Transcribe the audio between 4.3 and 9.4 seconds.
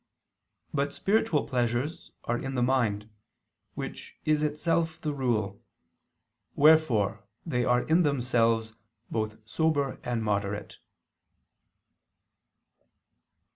itself the rule: wherefore they are in themselves both